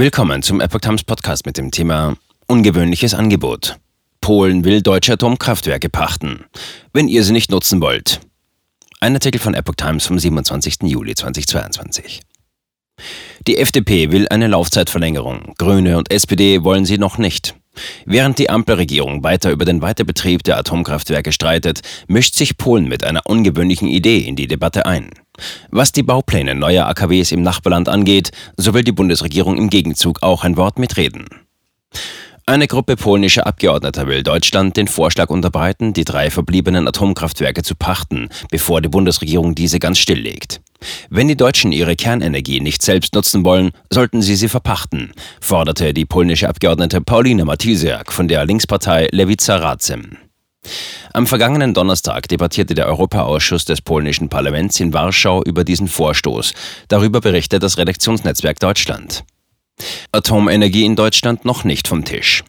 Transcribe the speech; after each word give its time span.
Willkommen 0.00 0.44
zum 0.44 0.60
Epoch 0.60 0.78
Times 0.78 1.02
Podcast 1.02 1.44
mit 1.44 1.58
dem 1.58 1.72
Thema 1.72 2.16
Ungewöhnliches 2.46 3.14
Angebot. 3.14 3.80
Polen 4.20 4.62
will 4.62 4.80
deutsche 4.80 5.14
Atomkraftwerke 5.14 5.88
pachten, 5.88 6.44
wenn 6.92 7.08
ihr 7.08 7.24
sie 7.24 7.32
nicht 7.32 7.50
nutzen 7.50 7.80
wollt. 7.80 8.20
Ein 9.00 9.14
Artikel 9.14 9.40
von 9.40 9.54
Epoch 9.54 9.74
Times 9.74 10.06
vom 10.06 10.16
27. 10.16 10.82
Juli 10.82 11.16
2022. 11.16 12.20
Die 13.48 13.56
FDP 13.56 14.12
will 14.12 14.28
eine 14.28 14.46
Laufzeitverlängerung, 14.46 15.54
Grüne 15.58 15.98
und 15.98 16.12
SPD 16.12 16.62
wollen 16.62 16.84
sie 16.84 16.98
noch 16.98 17.18
nicht. 17.18 17.56
Während 18.06 18.38
die 18.38 18.50
Ampelregierung 18.50 19.24
weiter 19.24 19.50
über 19.50 19.64
den 19.64 19.82
Weiterbetrieb 19.82 20.44
der 20.44 20.58
Atomkraftwerke 20.58 21.32
streitet, 21.32 21.80
mischt 22.06 22.36
sich 22.36 22.56
Polen 22.56 22.86
mit 22.86 23.02
einer 23.02 23.26
ungewöhnlichen 23.26 23.88
Idee 23.88 24.18
in 24.18 24.36
die 24.36 24.46
Debatte 24.46 24.86
ein. 24.86 25.10
Was 25.70 25.92
die 25.92 26.02
Baupläne 26.02 26.54
neuer 26.54 26.86
AKWs 26.86 27.32
im 27.32 27.42
Nachbarland 27.42 27.88
angeht, 27.88 28.30
so 28.56 28.74
will 28.74 28.84
die 28.84 28.92
Bundesregierung 28.92 29.56
im 29.56 29.70
Gegenzug 29.70 30.22
auch 30.22 30.44
ein 30.44 30.56
Wort 30.56 30.78
mitreden. 30.78 31.26
Eine 32.48 32.66
Gruppe 32.66 32.96
polnischer 32.96 33.46
Abgeordneter 33.46 34.06
will 34.06 34.22
Deutschland 34.22 34.78
den 34.78 34.88
Vorschlag 34.88 35.28
unterbreiten, 35.28 35.92
die 35.92 36.04
drei 36.04 36.30
verbliebenen 36.30 36.88
Atomkraftwerke 36.88 37.62
zu 37.62 37.74
pachten, 37.74 38.30
bevor 38.50 38.80
die 38.80 38.88
Bundesregierung 38.88 39.54
diese 39.54 39.78
ganz 39.78 39.98
stilllegt. 39.98 40.62
Wenn 41.10 41.28
die 41.28 41.36
Deutschen 41.36 41.72
ihre 41.72 41.94
Kernenergie 41.94 42.60
nicht 42.60 42.80
selbst 42.80 43.14
nutzen 43.14 43.44
wollen, 43.44 43.72
sollten 43.92 44.22
sie 44.22 44.34
sie 44.34 44.48
verpachten, 44.48 45.12
forderte 45.42 45.92
die 45.92 46.06
polnische 46.06 46.48
Abgeordnete 46.48 47.02
Paulina 47.02 47.44
Matysiak 47.44 48.14
von 48.14 48.28
der 48.28 48.46
Linkspartei 48.46 49.08
Lewica 49.12 49.56
Razem. 49.56 50.16
Am 51.12 51.26
vergangenen 51.26 51.74
Donnerstag 51.74 52.28
debattierte 52.28 52.74
der 52.74 52.86
Europaausschuss 52.86 53.64
des 53.64 53.80
polnischen 53.80 54.28
Parlaments 54.28 54.80
in 54.80 54.92
Warschau 54.92 55.42
über 55.44 55.64
diesen 55.64 55.88
Vorstoß. 55.88 56.52
Darüber 56.88 57.20
berichtet 57.20 57.62
das 57.62 57.78
Redaktionsnetzwerk 57.78 58.58
Deutschland. 58.60 59.24
Atomenergie 60.12 60.84
in 60.84 60.96
Deutschland 60.96 61.44
noch 61.44 61.64
nicht 61.64 61.88
vom 61.88 62.04
Tisch. 62.04 62.42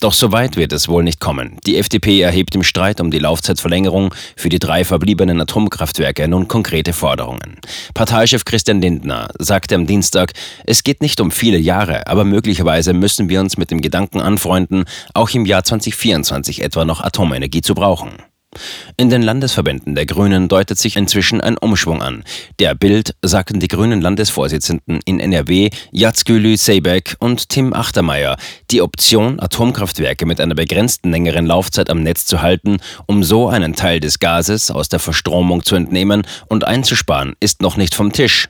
Doch 0.00 0.12
so 0.12 0.30
weit 0.30 0.56
wird 0.56 0.74
es 0.74 0.88
wohl 0.88 1.02
nicht 1.02 1.20
kommen. 1.20 1.56
Die 1.66 1.78
FDP 1.78 2.20
erhebt 2.20 2.54
im 2.54 2.62
Streit 2.62 3.00
um 3.00 3.10
die 3.10 3.18
Laufzeitverlängerung 3.18 4.14
für 4.36 4.50
die 4.50 4.58
drei 4.58 4.84
verbliebenen 4.84 5.40
Atomkraftwerke 5.40 6.28
nun 6.28 6.48
konkrete 6.48 6.92
Forderungen. 6.92 7.58
Parteichef 7.94 8.44
Christian 8.44 8.82
Lindner 8.82 9.28
sagte 9.38 9.74
am 9.74 9.86
Dienstag, 9.86 10.34
es 10.66 10.82
geht 10.82 11.00
nicht 11.00 11.18
um 11.18 11.30
viele 11.30 11.56
Jahre, 11.56 12.08
aber 12.08 12.24
möglicherweise 12.24 12.92
müssen 12.92 13.30
wir 13.30 13.40
uns 13.40 13.56
mit 13.56 13.70
dem 13.70 13.80
Gedanken 13.80 14.20
anfreunden, 14.20 14.84
auch 15.14 15.30
im 15.30 15.46
Jahr 15.46 15.64
2024 15.64 16.62
etwa 16.62 16.84
noch 16.84 17.00
Atomenergie 17.00 17.62
zu 17.62 17.74
brauchen. 17.74 18.18
In 18.96 19.10
den 19.10 19.22
Landesverbänden 19.22 19.94
der 19.94 20.06
Grünen 20.06 20.48
deutet 20.48 20.78
sich 20.78 20.96
inzwischen 20.96 21.40
ein 21.40 21.58
Umschwung 21.58 22.02
an. 22.02 22.24
Der 22.58 22.74
Bild 22.74 23.14
sagten 23.22 23.60
die 23.60 23.68
grünen 23.68 24.00
Landesvorsitzenden 24.00 25.00
in 25.04 25.20
NRW 25.20 25.70
Jatzgülü 25.92 26.56
Seebeck 26.56 27.16
und 27.18 27.48
Tim 27.48 27.72
Achtermeier, 27.72 28.36
die 28.70 28.82
Option, 28.82 29.40
Atomkraftwerke 29.40 30.26
mit 30.26 30.40
einer 30.40 30.54
begrenzten 30.54 31.10
längeren 31.10 31.46
Laufzeit 31.46 31.90
am 31.90 32.02
Netz 32.02 32.26
zu 32.26 32.42
halten, 32.42 32.78
um 33.06 33.22
so 33.22 33.48
einen 33.48 33.74
Teil 33.74 34.00
des 34.00 34.18
Gases 34.18 34.70
aus 34.70 34.88
der 34.88 34.98
Verstromung 34.98 35.62
zu 35.62 35.76
entnehmen 35.76 36.26
und 36.48 36.64
einzusparen, 36.64 37.34
ist 37.40 37.62
noch 37.62 37.76
nicht 37.76 37.94
vom 37.94 38.12
Tisch. 38.12 38.48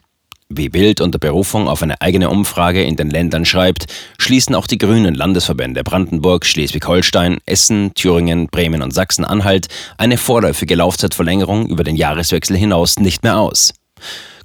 Wie 0.49 0.69
Bild 0.69 1.01
unter 1.01 1.19
Berufung 1.19 1.67
auf 1.69 1.83
eine 1.83 2.01
eigene 2.01 2.31
Umfrage 2.31 2.85
in 2.85 2.95
den 2.95 3.11
Ländern 3.11 3.45
schreibt, 3.45 3.87
schließen 4.17 4.55
auch 4.55 4.69
die 4.69 4.79
grünen 4.79 5.17
Landesverbände 5.17 5.83
Brandenburg, 5.83 6.47
Schleswig-Holstein, 6.47 7.39
Essen, 7.47 7.93
Thüringen, 7.95 8.47
Bremen 8.47 8.81
und 8.81 8.95
Sachsen-Anhalt 8.95 9.67
eine 9.99 10.17
vorläufige 10.17 10.77
Laufzeitverlängerung 10.77 11.67
über 11.67 11.83
den 11.83 11.97
Jahreswechsel 11.97 12.57
hinaus 12.57 13.01
nicht 13.01 13.25
mehr 13.25 13.39
aus. 13.39 13.75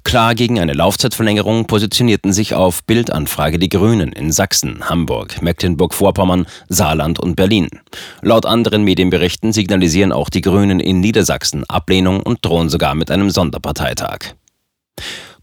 Klar 0.02 0.34
gegen 0.34 0.58
eine 0.58 0.72
Laufzeitverlängerung 0.72 1.66
positionierten 1.66 2.32
sich 2.32 2.54
auf 2.54 2.82
Bildanfrage 2.82 3.60
die 3.60 3.68
Grünen 3.68 4.10
in 4.10 4.32
Sachsen, 4.32 4.88
Hamburg, 4.90 5.40
Mecklenburg-Vorpommern, 5.40 6.46
Saarland 6.68 7.20
und 7.20 7.36
Berlin. 7.36 7.68
Laut 8.22 8.44
anderen 8.44 8.82
Medienberichten 8.82 9.52
signalisieren 9.52 10.10
auch 10.10 10.30
die 10.30 10.40
Grünen 10.40 10.80
in 10.80 10.98
Niedersachsen 10.98 11.62
Ablehnung 11.68 12.20
und 12.20 12.44
drohen 12.44 12.68
sogar 12.68 12.96
mit 12.96 13.12
einem 13.12 13.30
Sonderparteitag. 13.30 14.34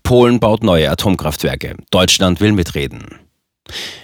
Polen 0.09 0.39
baut 0.39 0.63
neue 0.63 0.89
Atomkraftwerke. 0.89 1.75
Deutschland 1.91 2.41
will 2.41 2.51
mitreden. 2.53 3.19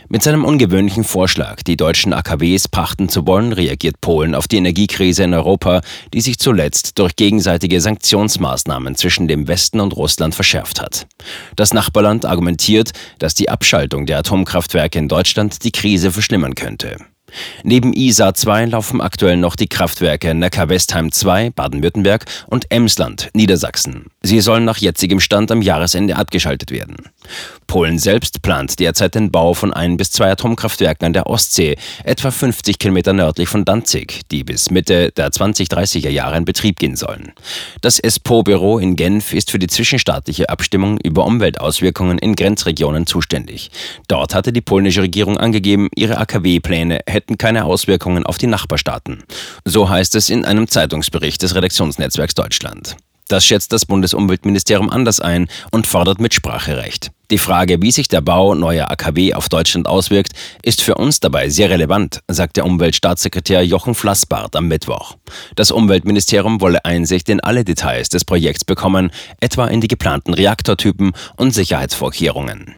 Mit 0.07 0.21
seinem 0.21 0.45
ungewöhnlichen 0.45 1.03
Vorschlag, 1.03 1.63
die 1.63 1.77
deutschen 1.77 2.13
AKWs 2.13 2.67
pachten 2.67 3.09
zu 3.09 3.25
wollen, 3.25 3.53
reagiert 3.53 4.01
Polen 4.01 4.35
auf 4.35 4.47
die 4.47 4.57
Energiekrise 4.57 5.23
in 5.23 5.33
Europa, 5.33 5.81
die 6.13 6.21
sich 6.21 6.37
zuletzt 6.37 6.99
durch 6.99 7.15
gegenseitige 7.15 7.81
Sanktionsmaßnahmen 7.81 8.93
zwischen 8.93 9.27
dem 9.27 9.47
Westen 9.47 9.79
und 9.79 9.95
Russland 9.95 10.35
verschärft 10.35 10.79
hat. 10.79 11.07
Das 11.55 11.73
Nachbarland 11.73 12.23
argumentiert, 12.23 12.91
dass 13.17 13.33
die 13.33 13.49
Abschaltung 13.49 14.05
der 14.05 14.19
Atomkraftwerke 14.19 14.99
in 14.99 15.07
Deutschland 15.07 15.63
die 15.63 15.71
Krise 15.71 16.11
verschlimmern 16.11 16.53
könnte. 16.53 16.97
Neben 17.63 17.93
ISA 17.93 18.33
2 18.33 18.65
laufen 18.65 19.01
aktuell 19.01 19.37
noch 19.37 19.55
die 19.55 19.67
Kraftwerke 19.67 20.33
Neckar-Westheim 20.33 21.11
2, 21.11 21.51
Baden-Württemberg 21.51 22.25
und 22.47 22.71
Emsland, 22.71 23.29
Niedersachsen. 23.33 24.07
Sie 24.21 24.41
sollen 24.41 24.65
nach 24.65 24.77
jetzigem 24.77 25.19
Stand 25.19 25.51
am 25.51 25.61
Jahresende 25.61 26.15
abgeschaltet 26.15 26.71
werden. 26.71 26.97
Polen 27.75 27.99
selbst 27.99 28.41
plant 28.41 28.79
derzeit 28.79 29.15
den 29.15 29.31
Bau 29.31 29.53
von 29.53 29.73
ein 29.73 29.97
bis 29.97 30.09
zwei 30.09 30.31
Atomkraftwerken 30.31 31.07
an 31.07 31.11
der 31.11 31.27
Ostsee, 31.27 31.75
etwa 32.05 32.31
50 32.31 32.79
Kilometer 32.79 33.11
nördlich 33.11 33.49
von 33.49 33.65
Danzig, 33.65 34.21
die 34.31 34.45
bis 34.45 34.71
Mitte 34.71 35.11
der 35.11 35.27
2030er 35.27 36.07
Jahre 36.07 36.37
in 36.37 36.45
Betrieb 36.45 36.79
gehen 36.79 36.95
sollen. 36.95 37.33
Das 37.81 37.99
ESPO-Büro 37.99 38.79
in 38.79 38.95
Genf 38.95 39.33
ist 39.33 39.51
für 39.51 39.59
die 39.59 39.67
zwischenstaatliche 39.67 40.47
Abstimmung 40.47 41.01
über 41.03 41.25
Umweltauswirkungen 41.25 42.17
in 42.17 42.37
Grenzregionen 42.37 43.07
zuständig. 43.07 43.71
Dort 44.07 44.33
hatte 44.33 44.53
die 44.53 44.61
polnische 44.61 45.01
Regierung 45.01 45.37
angegeben, 45.37 45.89
ihre 45.97 46.17
AKW-Pläne 46.17 47.01
hätten 47.05 47.37
keine 47.37 47.65
Auswirkungen 47.65 48.25
auf 48.25 48.37
die 48.37 48.47
Nachbarstaaten. 48.47 49.23
So 49.65 49.89
heißt 49.89 50.15
es 50.15 50.29
in 50.29 50.45
einem 50.45 50.69
Zeitungsbericht 50.69 51.41
des 51.41 51.55
Redaktionsnetzwerks 51.55 52.35
Deutschland. 52.35 52.95
Das 53.27 53.43
schätzt 53.43 53.73
das 53.73 53.85
Bundesumweltministerium 53.85 54.89
anders 54.89 55.19
ein 55.19 55.49
und 55.71 55.87
fordert 55.87 56.21
Mitspracherecht. 56.21 57.11
Die 57.31 57.37
Frage, 57.37 57.81
wie 57.81 57.91
sich 57.91 58.07
der 58.07 58.21
Bau 58.21 58.53
neuer 58.53 58.89
AKW 58.91 59.33
auf 59.33 59.49
Deutschland 59.49 59.87
auswirkt, 59.87 60.33
ist 60.63 60.81
für 60.81 60.95
uns 60.95 61.19
dabei 61.19 61.49
sehr 61.49 61.69
relevant, 61.69 62.21
sagt 62.27 62.57
der 62.57 62.65
Umweltstaatssekretär 62.65 63.63
Jochen 63.63 63.95
Flassbart 63.95 64.55
am 64.55 64.67
Mittwoch. 64.67 65.17
Das 65.55 65.71
Umweltministerium 65.71 66.61
wolle 66.61 66.83
Einsicht 66.83 67.29
in 67.29 67.39
alle 67.39 67.63
Details 67.63 68.09
des 68.09 68.25
Projekts 68.25 68.65
bekommen, 68.65 69.11
etwa 69.39 69.67
in 69.67 69.81
die 69.81 69.87
geplanten 69.87 70.33
Reaktortypen 70.33 71.13
und 71.37 71.51
Sicherheitsvorkehrungen. 71.51 72.73